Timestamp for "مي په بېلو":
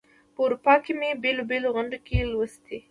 0.99-1.43